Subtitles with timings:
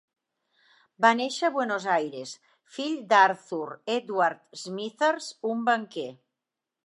[1.05, 2.31] Va néixer a Buenos Aires,
[2.77, 3.63] fill d'Arthur
[3.97, 6.09] Edward Smithers, un banquer.